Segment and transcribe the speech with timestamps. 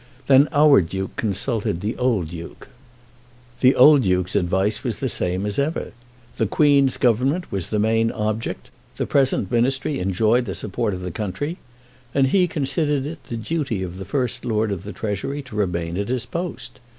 [0.25, 2.69] Then our Duke consulted the old Duke.
[3.59, 5.91] The old Duke's advice was the same as ever.
[6.37, 8.71] The Queen's Government was the main object.
[8.95, 11.57] The present ministry enjoyed the support of the country,
[12.15, 15.95] and he considered it the duty of the First Lord of the Treasury to remain
[15.97, 16.79] at his post.